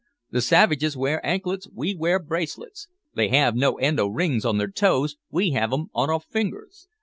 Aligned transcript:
The 0.31 0.41
savages 0.41 0.97
wear 0.97 1.23
anklets, 1.23 1.67
we 1.71 1.93
wear 1.93 2.17
bracelets. 2.17 2.87
They 3.13 3.27
have 3.29 3.55
no 3.55 3.77
end 3.77 3.99
o' 3.99 4.07
rings 4.07 4.45
on 4.45 4.57
their 4.57 4.71
toes, 4.71 5.15
we 5.29 5.51
have 5.51 5.71
'em 5.71 5.91
on 5.93 6.09
our 6.09 6.19
fingers. 6.21 6.87